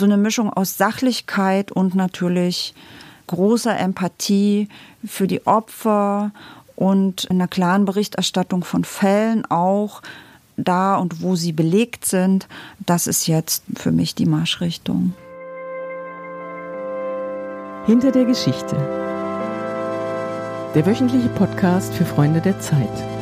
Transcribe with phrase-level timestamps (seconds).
[0.00, 2.74] so eine Mischung aus Sachlichkeit und natürlich
[3.28, 4.68] großer Empathie
[5.04, 6.32] für die Opfer
[6.74, 10.02] und einer klaren Berichterstattung von Fällen auch
[10.56, 12.48] da und wo sie belegt sind.
[12.84, 15.14] Das ist jetzt für mich die Marschrichtung.
[17.86, 18.76] Hinter der Geschichte.
[20.74, 23.19] Der wöchentliche Podcast für Freunde der Zeit.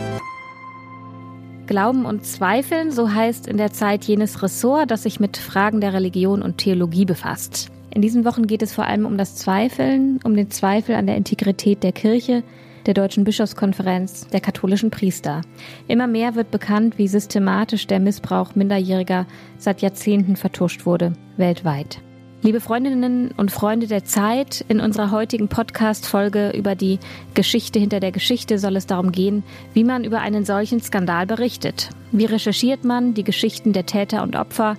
[1.68, 5.92] Glauben und Zweifeln, so heißt in der Zeit jenes Ressort, das sich mit Fragen der
[5.92, 7.70] Religion und Theologie befasst.
[7.90, 11.16] In diesen Wochen geht es vor allem um das Zweifeln, um den Zweifel an der
[11.16, 12.42] Integrität der Kirche,
[12.86, 15.42] der Deutschen Bischofskonferenz, der katholischen Priester.
[15.88, 19.26] Immer mehr wird bekannt, wie systematisch der Missbrauch Minderjähriger
[19.58, 22.00] seit Jahrzehnten vertuscht wurde, weltweit.
[22.40, 27.00] Liebe Freundinnen und Freunde der Zeit, in unserer heutigen Podcast-Folge über die
[27.34, 29.42] Geschichte hinter der Geschichte soll es darum gehen,
[29.74, 31.90] wie man über einen solchen Skandal berichtet.
[32.12, 34.76] Wie recherchiert man die Geschichten der Täter und Opfer?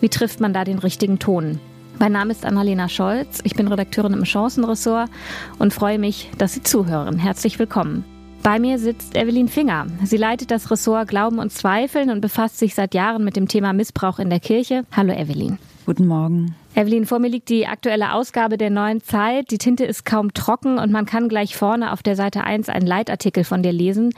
[0.00, 1.60] Wie trifft man da den richtigen Ton?
[2.00, 5.08] Mein Name ist Annalena Scholz, ich bin Redakteurin im Chancenressort
[5.60, 7.20] und freue mich, dass Sie zuhören.
[7.20, 8.04] Herzlich willkommen.
[8.42, 9.86] Bei mir sitzt Evelyn Finger.
[10.02, 13.72] Sie leitet das Ressort Glauben und Zweifeln und befasst sich seit Jahren mit dem Thema
[13.72, 14.84] Missbrauch in der Kirche.
[14.90, 15.58] Hallo Evelyn.
[15.86, 16.56] Guten Morgen.
[16.74, 19.52] Evelyn, vor mir liegt die aktuelle Ausgabe der neuen Zeit.
[19.52, 22.88] Die Tinte ist kaum trocken und man kann gleich vorne auf der Seite 1 einen
[22.88, 24.12] Leitartikel von dir lesen,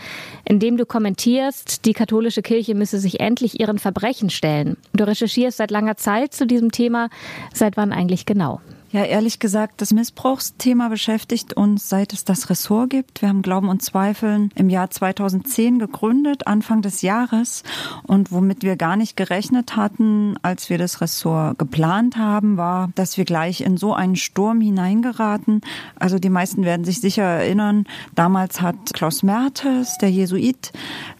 [0.46, 4.78] in dem du kommentierst, die katholische Kirche müsse sich endlich ihren Verbrechen stellen.
[4.94, 7.10] Du recherchierst seit langer Zeit zu diesem Thema.
[7.52, 8.62] Seit wann eigentlich genau?
[8.90, 13.20] Ja, ehrlich gesagt, das Missbrauchsthema beschäftigt uns, seit es das Ressort gibt.
[13.20, 17.64] Wir haben Glauben und Zweifeln im Jahr 2010 gegründet, Anfang des Jahres.
[18.04, 23.18] Und womit wir gar nicht gerechnet hatten, als wir das Ressort geplant haben, war, dass
[23.18, 25.60] wir gleich in so einen Sturm hineingeraten.
[25.98, 30.72] Also die meisten werden sich sicher erinnern, damals hat Klaus Mertes, der Jesuit,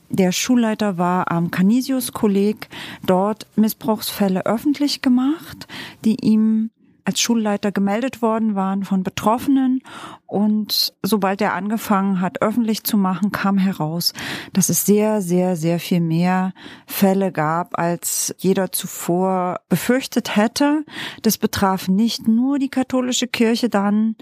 [0.08, 2.70] der Schulleiter war am Canisius-Kolleg,
[3.04, 5.68] dort Missbrauchsfälle öffentlich gemacht,
[6.02, 6.70] die ihm
[7.08, 9.80] als Schulleiter gemeldet worden waren von Betroffenen.
[10.26, 14.12] Und sobald er angefangen hat, öffentlich zu machen, kam heraus,
[14.52, 16.52] dass es sehr, sehr, sehr viel mehr
[16.86, 20.84] Fälle gab, als jeder zuvor befürchtet hätte.
[21.22, 24.14] Das betraf nicht nur die katholische Kirche dann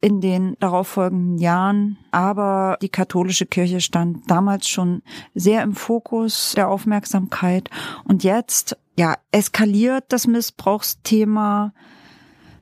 [0.00, 5.02] in den darauffolgenden Jahren, aber die katholische Kirche stand damals schon
[5.34, 7.68] sehr im Fokus der Aufmerksamkeit.
[8.04, 11.74] Und jetzt, ja, eskaliert das Missbrauchsthema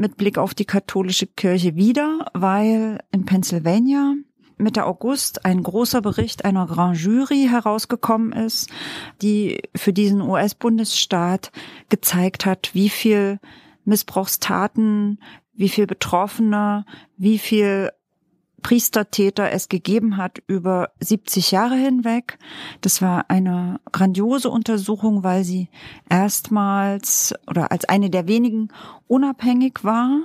[0.00, 4.14] mit Blick auf die katholische Kirche wieder, weil in Pennsylvania
[4.56, 8.70] Mitte August ein großer Bericht einer Grand Jury herausgekommen ist,
[9.22, 11.52] die für diesen US-Bundesstaat
[11.90, 13.38] gezeigt hat, wie viel
[13.84, 15.20] Missbrauchstaten,
[15.52, 16.84] wie viel Betroffene,
[17.16, 17.90] wie viel
[18.60, 22.38] Priestertäter es gegeben hat über 70 Jahre hinweg.
[22.80, 25.68] Das war eine grandiose Untersuchung, weil sie
[26.08, 28.68] erstmals oder als eine der wenigen
[29.06, 30.20] unabhängig war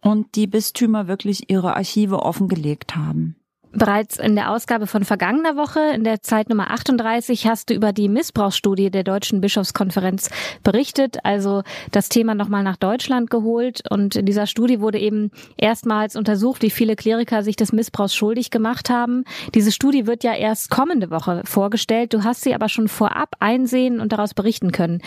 [0.00, 3.36] und die Bistümer wirklich ihre Archive offengelegt haben.
[3.76, 7.92] Bereits in der Ausgabe von vergangener Woche, in der Zeit Nummer 38, hast du über
[7.92, 10.30] die Missbrauchsstudie der Deutschen Bischofskonferenz
[10.62, 13.82] berichtet, also das Thema nochmal nach Deutschland geholt.
[13.90, 18.50] Und in dieser Studie wurde eben erstmals untersucht, wie viele Kleriker sich des Missbrauchs schuldig
[18.50, 19.24] gemacht haben.
[19.54, 22.14] Diese Studie wird ja erst kommende Woche vorgestellt.
[22.14, 25.02] Du hast sie aber schon vorab einsehen und daraus berichten können.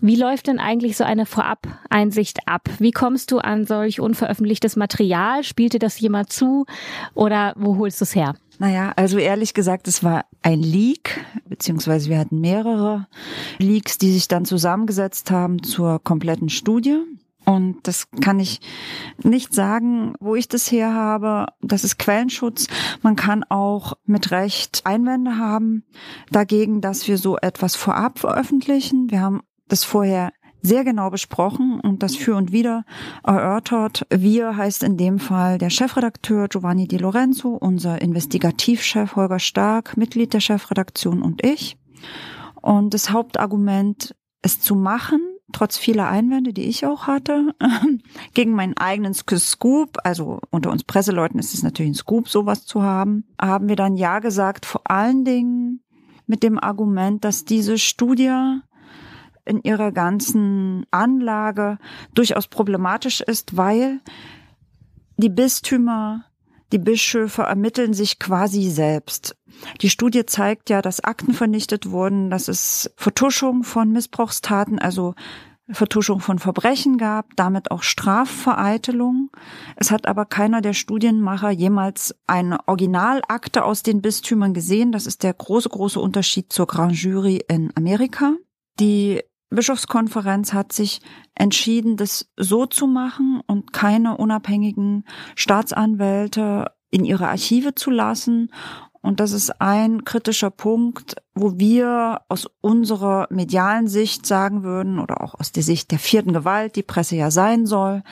[0.00, 2.62] Wie läuft denn eigentlich so eine Vorab-Einsicht ab?
[2.78, 5.44] Wie kommst du an solch unveröffentlichtes Material?
[5.44, 6.64] Spielte das jemand zu?
[7.12, 8.34] Oder wo holst du es her?
[8.58, 13.06] Naja, also ehrlich gesagt, es war ein Leak, beziehungsweise wir hatten mehrere
[13.58, 17.02] Leaks, die sich dann zusammengesetzt haben zur kompletten Studie.
[17.44, 18.60] Und das kann ich
[19.22, 21.46] nicht sagen, wo ich das her habe.
[21.60, 22.66] Das ist Quellenschutz.
[23.02, 25.84] Man kann auch mit Recht Einwände haben
[26.30, 29.10] dagegen, dass wir so etwas vorab veröffentlichen.
[29.10, 30.32] Wir haben das vorher
[30.66, 32.84] sehr genau besprochen und das für und wieder
[33.24, 34.06] erörtert.
[34.10, 40.34] Wir heißt in dem Fall der Chefredakteur Giovanni Di Lorenzo, unser Investigativchef Holger Stark, Mitglied
[40.34, 41.78] der Chefredaktion und ich.
[42.60, 45.20] Und das Hauptargument, es zu machen,
[45.52, 47.54] trotz vieler Einwände, die ich auch hatte,
[48.34, 52.82] gegen meinen eigenen Scoop, also unter uns Presseleuten ist es natürlich ein Scoop, sowas zu
[52.82, 55.80] haben, haben wir dann Ja gesagt, vor allen Dingen
[56.26, 58.60] mit dem Argument, dass diese Studie
[59.46, 61.78] in ihrer ganzen Anlage
[62.14, 64.00] durchaus problematisch ist, weil
[65.16, 66.24] die Bistümer,
[66.72, 69.36] die Bischöfe ermitteln sich quasi selbst.
[69.80, 75.14] Die Studie zeigt ja, dass Akten vernichtet wurden, dass es Vertuschung von Missbrauchstaten, also
[75.68, 79.30] Vertuschung von Verbrechen gab, damit auch Strafvereitelung.
[79.74, 84.92] Es hat aber keiner der Studienmacher jemals eine Originalakte aus den Bistümern gesehen.
[84.92, 88.34] Das ist der große, große Unterschied zur Grand Jury in Amerika.
[88.78, 91.00] Die Bischofskonferenz hat sich
[91.34, 95.04] entschieden, das so zu machen und keine unabhängigen
[95.34, 98.50] Staatsanwälte in ihre Archive zu lassen.
[99.02, 105.22] Und das ist ein kritischer Punkt, wo wir aus unserer medialen Sicht sagen würden oder
[105.22, 108.02] auch aus der Sicht der vierten Gewalt, die Presse ja sein soll.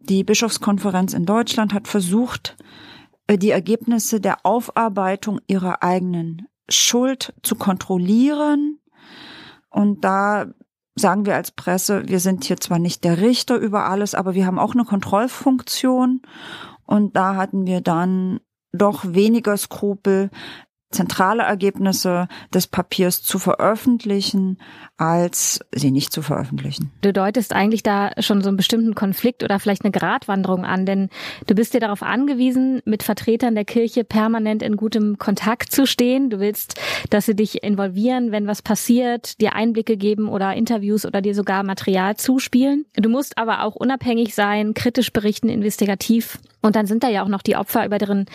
[0.00, 2.56] Die Bischofskonferenz in Deutschland hat versucht,
[3.26, 8.78] äh, die Ergebnisse der Aufarbeitung ihrer eigenen Schuld zu kontrollieren
[9.76, 10.46] und da
[10.94, 14.46] sagen wir als Presse, wir sind hier zwar nicht der Richter über alles, aber wir
[14.46, 16.22] haben auch eine Kontrollfunktion.
[16.86, 18.40] Und da hatten wir dann
[18.72, 20.30] doch weniger Skrupel,
[20.90, 24.58] zentrale Ergebnisse des Papiers zu veröffentlichen,
[24.96, 26.92] als sie nicht zu veröffentlichen.
[27.02, 31.10] Du deutest eigentlich da schon so einen bestimmten Konflikt oder vielleicht eine Gratwanderung an, denn
[31.46, 36.30] du bist dir darauf angewiesen, mit Vertretern der Kirche permanent in gutem Kontakt zu stehen.
[36.30, 36.80] Du willst,
[37.10, 41.62] dass sie dich involvieren, wenn was passiert, dir Einblicke geben oder Interviews oder dir sogar
[41.62, 42.86] Material zuspielen.
[42.94, 46.38] Du musst aber auch unabhängig sein, kritisch berichten, investigativ.
[46.66, 48.26] Und dann sind da ja auch noch die Opfer, über deren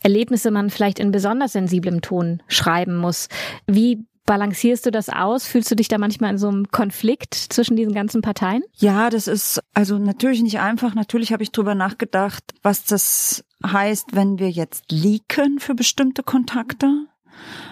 [0.00, 3.28] Erlebnisse man vielleicht in besonders sensiblem Ton schreiben muss.
[3.66, 5.44] Wie balancierst du das aus?
[5.44, 8.62] Fühlst du dich da manchmal in so einem Konflikt zwischen diesen ganzen Parteien?
[8.76, 10.94] Ja, das ist also natürlich nicht einfach.
[10.94, 17.06] Natürlich habe ich drüber nachgedacht, was das heißt, wenn wir jetzt leaken für bestimmte Kontakte.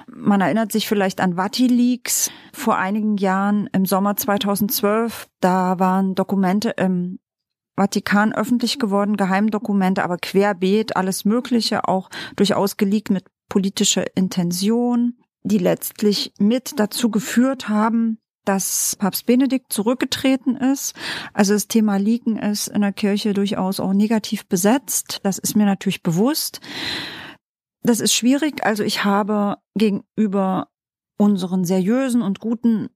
[0.08, 5.28] Man erinnert sich vielleicht an Vati-Leaks vor einigen Jahren im Sommer 2012.
[5.38, 7.20] Da waren Dokumente im
[7.78, 15.14] Vatikan öffentlich geworden, Geheimdokumente, aber querbeet, alles Mögliche, auch durchaus geleakt mit politischer Intention
[15.48, 20.94] die letztlich mit dazu geführt haben, dass Papst Benedikt zurückgetreten ist.
[21.32, 25.20] Also das Thema Liegen ist in der Kirche durchaus auch negativ besetzt.
[25.22, 26.60] Das ist mir natürlich bewusst.
[27.82, 28.64] Das ist schwierig.
[28.64, 30.68] Also ich habe gegenüber
[31.18, 32.88] unseren seriösen und guten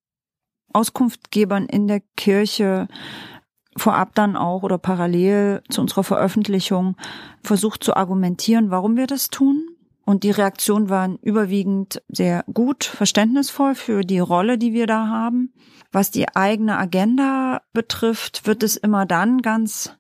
[0.73, 2.89] Auskunftgebern in der Kirche
[3.77, 6.97] vorab dann auch oder parallel zu unserer Veröffentlichung
[7.43, 9.69] versucht zu argumentieren, warum wir das tun.
[10.05, 15.53] Und die Reaktionen waren überwiegend sehr gut, verständnisvoll für die Rolle, die wir da haben.
[15.93, 19.97] Was die eigene Agenda betrifft, wird es immer dann ganz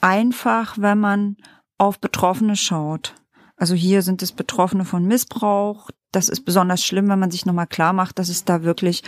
[0.00, 1.36] einfach, wenn man
[1.78, 3.14] auf Betroffene schaut.
[3.56, 5.90] Also hier sind es Betroffene von Missbrauch.
[6.10, 9.02] Das ist besonders schlimm, wenn man sich nochmal klar macht, dass es da wirklich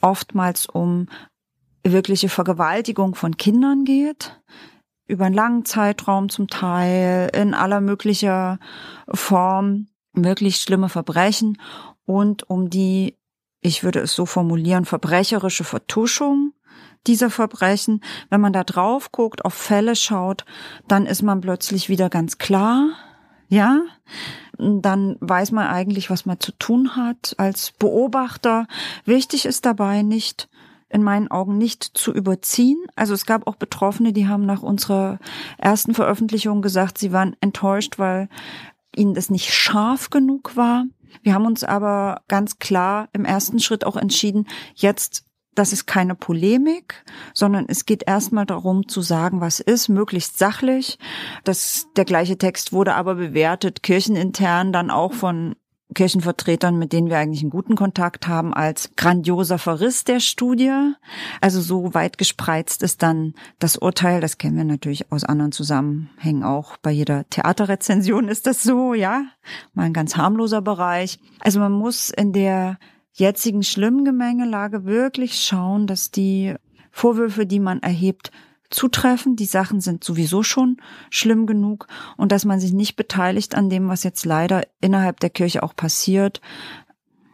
[0.00, 1.06] oftmals um
[1.92, 4.40] wirkliche Vergewaltigung von Kindern geht
[5.06, 8.58] über einen langen Zeitraum zum Teil, in aller möglicher
[9.08, 11.60] Form, wirklich schlimme Verbrechen
[12.06, 13.16] und um die,
[13.60, 16.52] ich würde es so formulieren, verbrecherische Vertuschung
[17.06, 18.02] dieser Verbrechen.
[18.30, 20.44] Wenn man da drauf guckt, auf Fälle schaut,
[20.88, 22.90] dann ist man plötzlich wieder ganz klar,
[23.48, 23.82] ja,
[24.58, 28.66] dann weiß man eigentlich, was man zu tun hat als Beobachter.
[29.04, 30.48] Wichtig ist dabei nicht,
[30.94, 32.78] in meinen Augen nicht zu überziehen.
[32.94, 35.18] Also es gab auch Betroffene, die haben nach unserer
[35.58, 38.28] ersten Veröffentlichung gesagt, sie waren enttäuscht, weil
[38.94, 40.84] ihnen das nicht scharf genug war.
[41.22, 45.26] Wir haben uns aber ganz klar im ersten Schritt auch entschieden, jetzt
[45.56, 50.98] das ist keine Polemik, sondern es geht erstmal darum zu sagen, was ist, möglichst sachlich.
[51.44, 55.54] Das, der gleiche Text wurde aber bewertet, kirchenintern dann auch von
[55.94, 60.92] Kirchenvertretern, mit denen wir eigentlich einen guten Kontakt haben, als grandioser Verriss der Studie.
[61.40, 64.20] Also so weit gespreizt ist dann das Urteil.
[64.20, 66.76] Das kennen wir natürlich aus anderen Zusammenhängen auch.
[66.78, 69.24] Bei jeder Theaterrezension ist das so, ja.
[69.72, 71.18] Mal ein ganz harmloser Bereich.
[71.40, 72.78] Also man muss in der
[73.12, 76.54] jetzigen schlimmen Gemengelage wirklich schauen, dass die
[76.90, 78.30] Vorwürfe, die man erhebt,
[78.70, 79.36] zutreffen.
[79.36, 80.78] Die Sachen sind sowieso schon
[81.10, 85.30] schlimm genug und dass man sich nicht beteiligt an dem, was jetzt leider innerhalb der
[85.30, 86.40] Kirche auch passiert,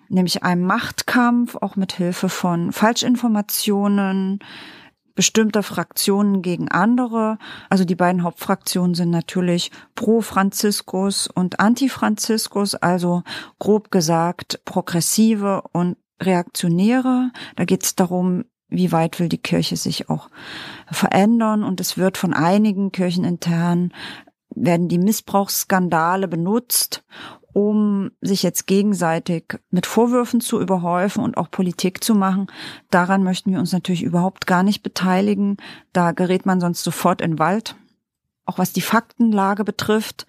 [0.09, 4.41] nämlich einem Machtkampf, auch mit Hilfe von Falschinformationen
[5.15, 7.39] bestimmter Fraktionen gegen andere.
[7.69, 13.23] Also die beiden Hauptfraktionen sind natürlich pro Franziskus und Anti-Franziskus, also
[13.59, 17.33] grob gesagt progressive und Reaktionäre.
[17.57, 20.31] Da geht es darum, wie weit will die Kirche sich auch
[20.91, 23.93] verändern und es wird von einigen kirchenintern
[24.55, 27.05] werden die Missbrauchsskandale benutzt,
[27.53, 32.47] um sich jetzt gegenseitig mit Vorwürfen zu überhäufen und auch Politik zu machen.
[32.91, 35.57] Daran möchten wir uns natürlich überhaupt gar nicht beteiligen.
[35.93, 37.77] Da gerät man sonst sofort in Wald.
[38.45, 40.27] Auch was die Faktenlage betrifft,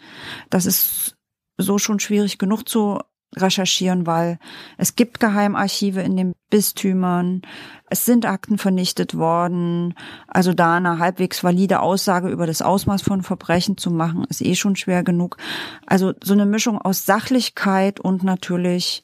[0.49, 1.15] das ist
[1.57, 2.99] so schon schwierig genug zu
[3.35, 4.39] recherchieren, weil
[4.77, 7.41] es gibt Geheimarchive in den Bistümern,
[7.89, 9.93] es sind Akten vernichtet worden.
[10.27, 14.55] Also da eine halbwegs valide Aussage über das Ausmaß von Verbrechen zu machen, ist eh
[14.55, 15.37] schon schwer genug.
[15.85, 19.03] Also so eine Mischung aus Sachlichkeit und natürlich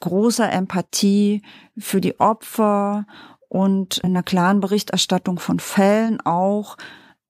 [0.00, 1.42] großer Empathie
[1.78, 3.06] für die Opfer
[3.48, 6.76] und einer klaren Berichterstattung von Fällen auch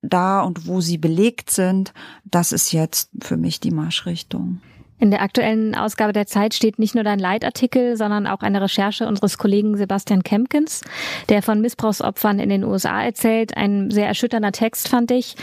[0.03, 1.93] da und wo sie belegt sind.
[2.25, 4.61] Das ist jetzt für mich die Marschrichtung.
[4.99, 9.07] In der aktuellen Ausgabe der Zeit steht nicht nur dein Leitartikel, sondern auch eine Recherche
[9.07, 10.81] unseres Kollegen Sebastian Kempkins,
[11.29, 13.57] der von Missbrauchsopfern in den USA erzählt.
[13.57, 15.37] Ein sehr erschütternder Text fand ich.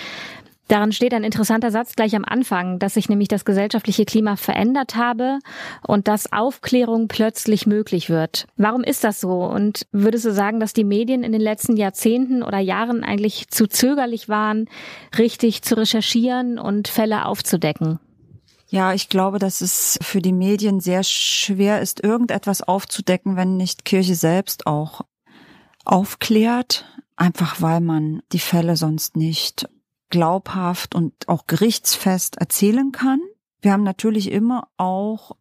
[0.69, 4.95] Daran steht ein interessanter Satz gleich am Anfang, dass sich nämlich das gesellschaftliche Klima verändert
[4.95, 5.39] habe
[5.85, 8.47] und dass Aufklärung plötzlich möglich wird.
[8.55, 9.43] Warum ist das so?
[9.43, 13.67] Und würdest du sagen, dass die Medien in den letzten Jahrzehnten oder Jahren eigentlich zu
[13.67, 14.69] zögerlich waren,
[15.17, 17.99] richtig zu recherchieren und Fälle aufzudecken?
[18.73, 23.85] Ja, ich glaube, dass es für die Medien sehr schwer ist, irgendetwas aufzudecken, wenn nicht
[23.85, 25.01] Kirche selbst auch
[25.85, 26.83] aufklärt,
[27.15, 29.69] einfach weil man die Fälle sonst nicht
[30.09, 33.19] glaubhaft und auch gerichtsfest erzählen kann.
[33.61, 35.33] Wir haben natürlich immer auch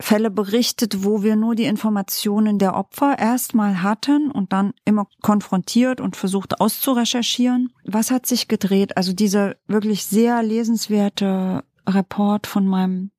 [0.00, 6.00] Fälle berichtet, wo wir nur die Informationen der Opfer erstmal hatten und dann immer konfrontiert
[6.00, 7.74] und versucht auszurecherchieren.
[7.84, 8.96] Was hat sich gedreht?
[8.96, 13.10] Also dieser wirklich sehr lesenswerte Report von meinem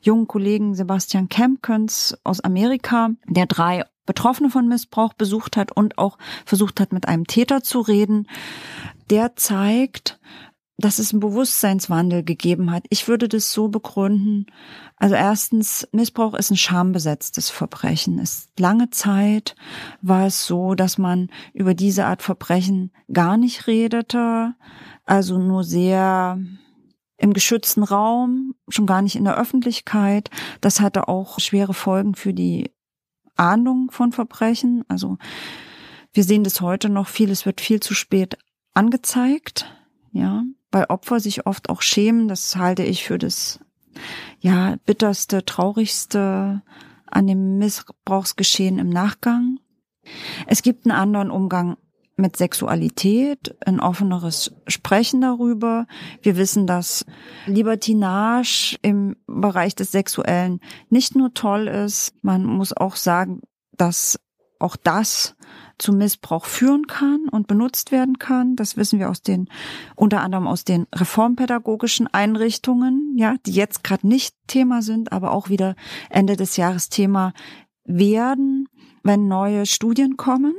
[0.00, 6.16] jungen Kollegen Sebastian Kempkens aus Amerika, der drei Betroffene von Missbrauch besucht hat und auch
[6.46, 8.26] versucht hat, mit einem Täter zu reden,
[9.10, 10.18] der zeigt,
[10.78, 12.84] dass es einen Bewusstseinswandel gegeben hat.
[12.88, 14.46] Ich würde das so begründen.
[14.96, 18.20] Also erstens, Missbrauch ist ein schambesetztes Verbrechen.
[18.20, 19.56] Es lange Zeit
[20.02, 24.54] war es so, dass man über diese Art Verbrechen gar nicht redete,
[25.04, 26.38] also nur sehr
[27.18, 30.30] im geschützten Raum, schon gar nicht in der Öffentlichkeit.
[30.60, 32.70] Das hatte auch schwere Folgen für die
[33.36, 34.84] Ahndung von Verbrechen.
[34.88, 35.18] Also
[36.12, 38.38] wir sehen das heute noch viel, es wird viel zu spät
[38.72, 39.66] angezeigt,
[40.12, 42.28] ja, weil Opfer sich oft auch schämen.
[42.28, 43.58] Das halte ich für das,
[44.40, 46.62] ja, bitterste, traurigste
[47.06, 49.58] an dem Missbrauchsgeschehen im Nachgang.
[50.46, 51.76] Es gibt einen anderen Umgang
[52.18, 55.86] mit Sexualität, ein offeneres Sprechen darüber.
[56.20, 57.06] Wir wissen, dass
[57.46, 60.60] Libertinage im Bereich des Sexuellen
[60.90, 63.40] nicht nur toll ist, man muss auch sagen,
[63.76, 64.18] dass
[64.58, 65.36] auch das
[65.78, 68.56] zu Missbrauch führen kann und benutzt werden kann.
[68.56, 69.48] Das wissen wir aus den,
[69.94, 75.48] unter anderem aus den reformpädagogischen Einrichtungen, ja, die jetzt gerade nicht Thema sind, aber auch
[75.48, 75.76] wieder
[76.10, 77.32] Ende des Jahres Thema
[77.84, 78.68] werden,
[79.04, 80.54] wenn neue Studien kommen,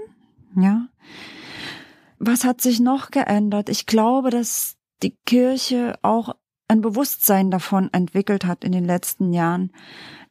[0.55, 0.87] ja.
[2.19, 3.69] Was hat sich noch geändert?
[3.69, 6.35] Ich glaube, dass die Kirche auch
[6.67, 9.71] ein Bewusstsein davon entwickelt hat in den letzten Jahren,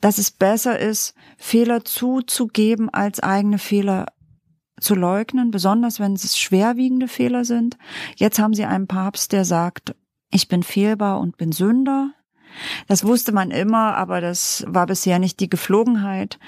[0.00, 4.06] dass es besser ist, Fehler zuzugeben, als eigene Fehler
[4.80, 7.76] zu leugnen, besonders wenn es schwerwiegende Fehler sind.
[8.16, 9.96] Jetzt haben sie einen Papst, der sagt,
[10.30, 12.12] ich bin fehlbar und bin Sünder.
[12.86, 16.38] Das wusste man immer, aber das war bisher nicht die Geflogenheit,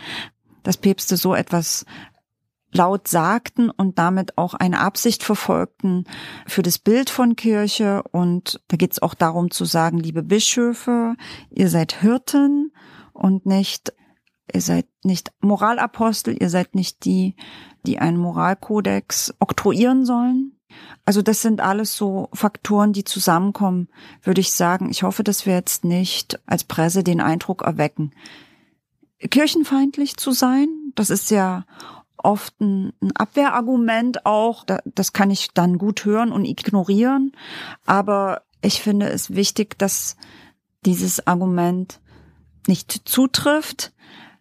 [0.63, 1.85] dass Päpste so etwas
[2.73, 6.05] laut sagten und damit auch eine Absicht verfolgten
[6.47, 8.03] für das Bild von Kirche.
[8.13, 11.17] Und da geht es auch darum zu sagen, liebe Bischöfe,
[11.51, 12.73] ihr seid Hirten
[13.13, 13.93] und nicht,
[14.53, 17.35] ihr seid nicht Moralapostel, ihr seid nicht die,
[17.87, 20.57] die einen Moralkodex oktroyieren sollen.
[21.05, 23.89] Also das sind alles so Faktoren, die zusammenkommen,
[24.23, 24.91] würde ich sagen.
[24.91, 28.13] Ich hoffe, dass wir jetzt nicht als Presse den Eindruck erwecken,
[29.19, 30.69] kirchenfeindlich zu sein.
[30.95, 31.65] Das ist ja
[32.25, 34.65] oft ein, ein Abwehrargument auch.
[34.85, 37.33] Das kann ich dann gut hören und ignorieren.
[37.87, 40.17] Aber ich finde es wichtig, dass
[40.85, 42.01] dieses Argument
[42.67, 43.93] nicht zutrifft.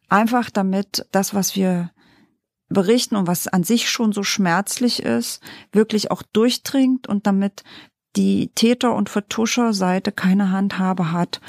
[0.07, 1.91] Einfach damit das, was wir
[2.69, 7.63] berichten und was an sich schon so schmerzlich ist, wirklich auch durchdringt und damit
[8.15, 11.41] die Täter- und Vertuscherseite keine Handhabe hat,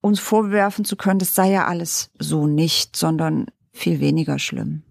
[0.00, 4.82] uns vorwerfen zu können, das sei ja alles so nicht, sondern viel weniger schlimm.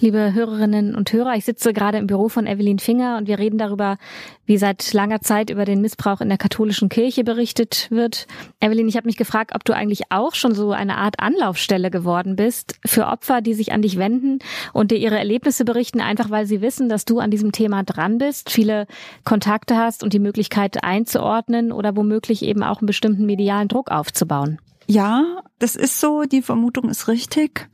[0.00, 3.58] Liebe Hörerinnen und Hörer, ich sitze gerade im Büro von Evelyn Finger und wir reden
[3.58, 3.98] darüber,
[4.46, 8.28] wie seit langer Zeit über den Missbrauch in der katholischen Kirche berichtet wird.
[8.60, 12.36] Evelyn, ich habe mich gefragt, ob du eigentlich auch schon so eine Art Anlaufstelle geworden
[12.36, 14.38] bist für Opfer, die sich an dich wenden
[14.72, 18.18] und dir ihre Erlebnisse berichten, einfach weil sie wissen, dass du an diesem Thema dran
[18.18, 18.86] bist, viele
[19.24, 24.60] Kontakte hast und die Möglichkeit einzuordnen oder womöglich eben auch einen bestimmten medialen Druck aufzubauen.
[24.86, 27.68] Ja, das ist so, die Vermutung ist richtig.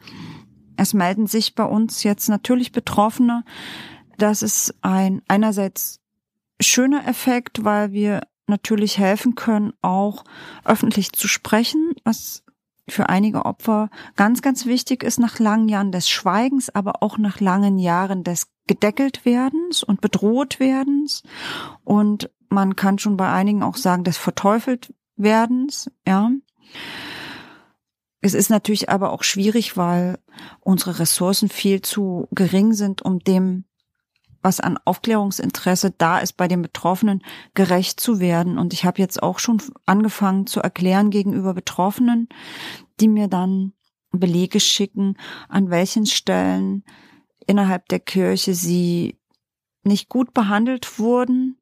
[0.77, 3.45] Es melden sich bei uns jetzt natürlich Betroffene.
[4.19, 6.01] Das ist ein einerseits
[6.61, 10.25] schöner Effekt, weil wir natürlich helfen können, auch
[10.65, 12.45] öffentlich zu sprechen, was
[12.89, 17.41] für einige Opfer ganz, ganz wichtig ist nach langen Jahren des Schweigens, aber auch nach
[17.41, 21.23] langen Jahren des gedeckelt werdens und bedroht werdens.
[21.85, 26.31] Und man kann schon bei einigen auch sagen, des verteufelt werdens, ja.
[28.25, 30.19] Es ist natürlich aber auch schwierig, weil
[30.61, 33.67] unsere Ressourcen viel zu gering sind, um dem,
[34.41, 38.57] was an Aufklärungsinteresse da ist, bei den Betroffenen gerecht zu werden.
[38.57, 42.31] Und ich habe jetzt auch schon angefangen zu erklären gegenüber Betroffenen,
[42.99, 43.75] die mir dann
[44.11, 45.19] Belege schicken,
[45.51, 46.83] an welchen Stellen
[47.47, 49.21] innerhalb der Kirche sie
[49.83, 51.61] nicht gut behandelt wurden.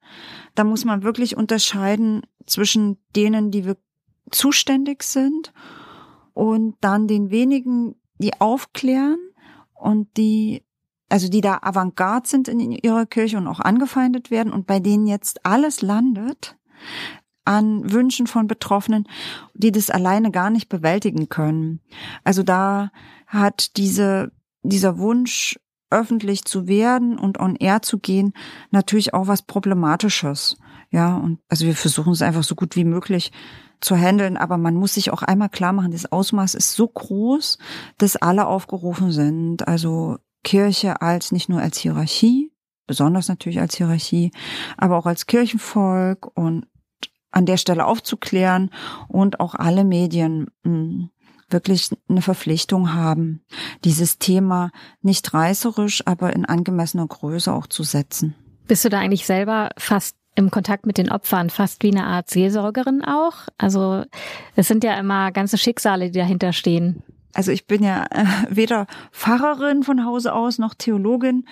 [0.54, 3.78] Da muss man wirklich unterscheiden zwischen denen, die wir
[4.31, 5.52] zuständig sind
[6.34, 9.18] und dann den wenigen, die aufklären
[9.74, 10.64] und die,
[11.08, 15.06] also die da Avantgarde sind in ihrer Kirche und auch angefeindet werden und bei denen
[15.06, 16.56] jetzt alles landet
[17.44, 19.08] an Wünschen von Betroffenen,
[19.54, 21.80] die das alleine gar nicht bewältigen können.
[22.24, 22.90] Also da
[23.26, 25.58] hat diese, dieser Wunsch
[25.90, 28.32] öffentlich zu werden und on air zu gehen,
[28.70, 30.56] natürlich auch was Problematisches.
[30.90, 33.32] Ja, und also wir versuchen es einfach so gut wie möglich
[33.82, 37.58] zu handeln, aber man muss sich auch einmal klar machen, das Ausmaß ist so groß,
[37.98, 39.68] dass alle aufgerufen sind.
[39.68, 42.52] Also Kirche als nicht nur als Hierarchie,
[42.86, 44.30] besonders natürlich als Hierarchie,
[44.76, 46.66] aber auch als Kirchenvolk und
[47.30, 48.70] an der Stelle aufzuklären
[49.08, 51.10] und auch alle Medien hm,
[51.48, 53.44] wirklich eine Verpflichtung haben,
[53.84, 54.70] dieses Thema
[55.00, 58.34] nicht reißerisch, aber in angemessener Größe auch zu setzen.
[58.68, 62.30] Bist du da eigentlich selber fast im Kontakt mit den Opfern, fast wie eine Art
[62.30, 63.48] Seelsorgerin auch?
[63.58, 64.04] Also
[64.56, 67.02] es sind ja immer ganze Schicksale, die dahinter stehen.
[67.34, 71.46] Also ich bin ja äh, weder Pfarrerin von Hause aus noch Theologin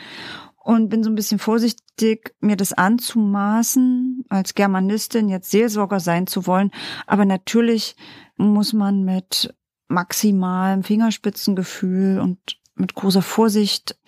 [0.63, 6.47] und bin so ein bisschen vorsichtig, mir das anzumaßen, als Germanistin jetzt Seelsorger sein zu
[6.47, 6.71] wollen.
[7.07, 7.97] Aber natürlich
[8.37, 9.55] muss man mit
[9.89, 12.39] maximalem Fingerspitzengefühl und
[12.75, 13.99] mit großer Vorsicht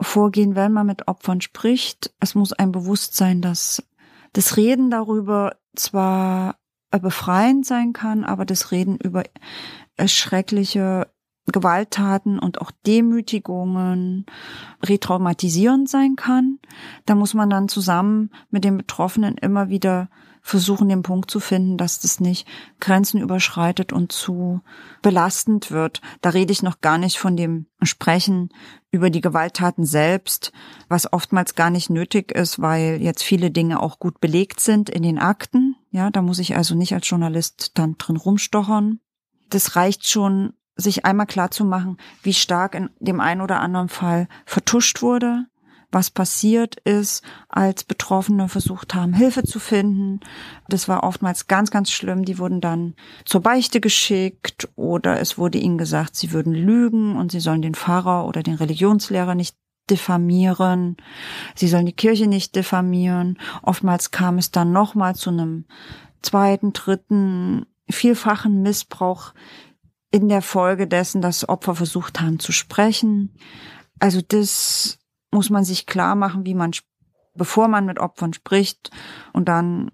[0.00, 2.12] vorgehen, wenn man mit Opfern spricht.
[2.20, 3.82] Es muss ein Bewusstsein, dass
[4.32, 6.56] das Reden darüber zwar
[6.90, 9.22] befreiend sein kann, aber das Reden über
[10.06, 11.08] schreckliche
[11.46, 14.26] Gewalttaten und auch Demütigungen
[14.82, 16.58] retraumatisierend sein kann.
[17.06, 20.08] Da muss man dann zusammen mit den Betroffenen immer wieder
[20.42, 22.46] versuchen, den Punkt zu finden, dass das nicht
[22.80, 24.60] Grenzen überschreitet und zu
[25.02, 26.00] belastend wird.
[26.20, 28.50] Da rede ich noch gar nicht von dem Sprechen
[28.90, 30.52] über die Gewalttaten selbst,
[30.88, 35.02] was oftmals gar nicht nötig ist, weil jetzt viele Dinge auch gut belegt sind in
[35.02, 35.76] den Akten.
[35.90, 39.00] Ja, da muss ich also nicht als Journalist dann drin rumstochern.
[39.48, 43.88] Das reicht schon, sich einmal klar zu machen, wie stark in dem einen oder anderen
[43.88, 45.46] Fall vertuscht wurde,
[45.92, 50.20] was passiert ist, als Betroffene versucht haben, Hilfe zu finden.
[50.68, 52.24] Das war oftmals ganz, ganz schlimm.
[52.24, 57.32] Die wurden dann zur Beichte geschickt oder es wurde ihnen gesagt, sie würden lügen und
[57.32, 59.56] sie sollen den Pfarrer oder den Religionslehrer nicht
[59.90, 60.96] diffamieren.
[61.56, 63.38] Sie sollen die Kirche nicht diffamieren.
[63.62, 65.64] Oftmals kam es dann nochmal zu einem
[66.22, 69.34] zweiten, dritten, vielfachen Missbrauch
[70.12, 73.34] in der Folge dessen, dass Opfer versucht haben zu sprechen.
[73.98, 74.99] Also das
[75.30, 76.72] muss man sich klar machen, wie man,
[77.34, 78.90] bevor man mit Opfern spricht.
[79.32, 79.90] Und dann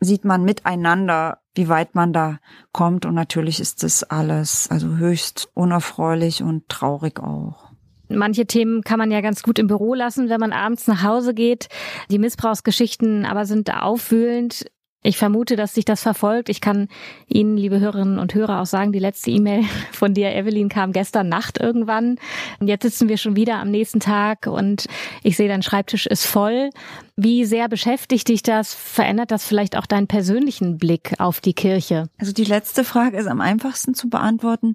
[0.00, 2.38] sieht man miteinander, wie weit man da
[2.72, 3.06] kommt.
[3.06, 7.66] Und natürlich ist das alles also höchst unerfreulich und traurig auch.
[8.08, 11.34] Manche Themen kann man ja ganz gut im Büro lassen, wenn man abends nach Hause
[11.34, 11.68] geht.
[12.08, 14.66] Die Missbrauchsgeschichten aber sind aufwühlend.
[15.06, 16.48] Ich vermute, dass sich das verfolgt.
[16.48, 16.88] Ich kann
[17.28, 21.28] Ihnen, liebe Hörerinnen und Hörer, auch sagen, die letzte E-Mail von dir, Evelyn, kam gestern
[21.28, 22.18] Nacht irgendwann.
[22.58, 24.86] Und jetzt sitzen wir schon wieder am nächsten Tag und
[25.22, 26.70] ich sehe, dein Schreibtisch ist voll.
[27.14, 28.74] Wie sehr beschäftigt dich das?
[28.74, 32.08] Verändert das vielleicht auch deinen persönlichen Blick auf die Kirche?
[32.18, 34.74] Also die letzte Frage ist am einfachsten zu beantworten.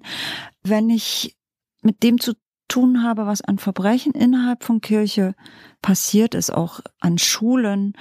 [0.62, 1.36] Wenn ich
[1.82, 2.32] mit dem zu
[2.68, 5.34] tun habe, was an Verbrechen innerhalb von Kirche
[5.82, 7.92] passiert ist, auch an Schulen,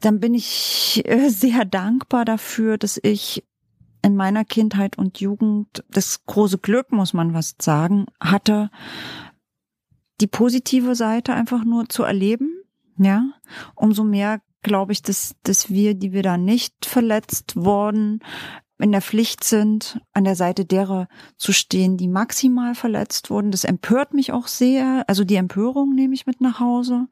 [0.00, 3.44] dann bin ich äh, sehr dankbar dafür, dass ich
[4.02, 8.70] in meiner Kindheit und Jugend das große Glück, muss man was sagen, hatte,
[10.20, 12.62] die positive Seite einfach nur zu erleben.
[12.96, 13.24] Ja,
[13.74, 18.20] umso mehr glaube ich, dass, dass wir, die wir da nicht verletzt worden,
[18.78, 23.50] in der Pflicht sind, an der Seite derer zu stehen, die maximal verletzt wurden.
[23.50, 25.04] Das empört mich auch sehr.
[25.08, 27.08] Also die Empörung nehme ich mit nach Hause.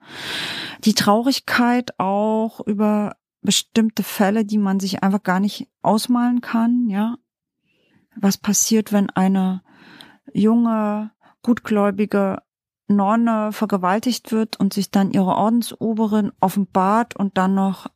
[0.85, 7.17] Die Traurigkeit auch über bestimmte Fälle, die man sich einfach gar nicht ausmalen kann, ja.
[8.17, 9.63] Was passiert, wenn eine
[10.33, 11.11] junge,
[11.43, 12.43] gutgläubige
[12.89, 17.89] Nonne vergewaltigt wird und sich dann ihre Ordensoberin offenbart und dann noch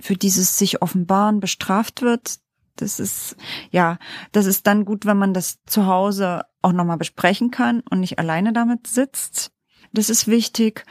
[0.00, 2.38] für dieses sich offenbaren bestraft wird,
[2.76, 3.36] das ist,
[3.70, 3.98] ja,
[4.32, 8.18] das ist dann gut, wenn man das zu Hause auch nochmal besprechen kann und nicht
[8.18, 9.52] alleine damit sitzt.
[9.92, 10.84] Das ist wichtig.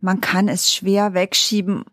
[0.00, 1.84] Man kann es schwer wegschieben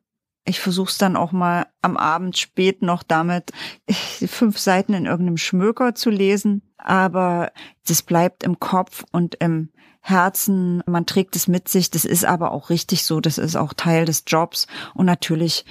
[0.44, 3.52] Ich versuche es dann auch mal am Abend spät noch damit,
[3.90, 6.62] fünf Seiten in irgendeinem Schmöker zu lesen.
[6.78, 7.52] Aber
[7.88, 9.70] das bleibt im Kopf und im
[10.02, 10.84] Herzen.
[10.88, 11.92] Man trägt es mit sich.
[11.92, 13.22] Das ist aber auch richtig so.
[13.22, 14.68] Das ist auch Teil des Jobs.
[14.94, 15.64] Und natürlich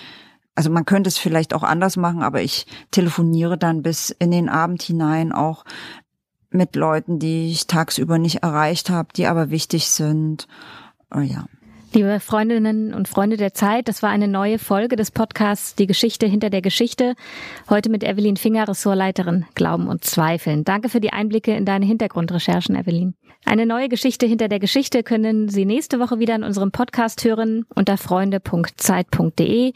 [0.54, 4.48] also man könnte es vielleicht auch anders machen, aber ich telefoniere dann bis in den
[4.48, 5.64] Abend hinein auch
[6.50, 10.48] mit Leuten, die ich tagsüber nicht erreicht habe, die aber wichtig sind.
[11.14, 11.46] Oh ja.
[11.92, 16.26] Liebe Freundinnen und Freunde der Zeit, das war eine neue Folge des Podcasts Die Geschichte
[16.26, 17.14] hinter der Geschichte.
[17.68, 20.62] Heute mit Evelyn Finger, Ressortleiterin Glauben und Zweifeln.
[20.62, 23.14] Danke für die Einblicke in deine Hintergrundrecherchen, Evelyn.
[23.44, 27.64] Eine neue Geschichte hinter der Geschichte können Sie nächste Woche wieder in unserem Podcast hören
[27.74, 29.72] unter freunde.zeit.de.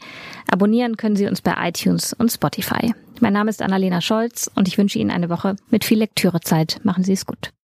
[0.49, 2.93] Abonnieren können Sie uns bei iTunes und Spotify.
[3.19, 6.79] Mein Name ist Annalena Scholz und ich wünsche Ihnen eine Woche mit viel Lektürezeit.
[6.83, 7.54] Machen Sie es gut.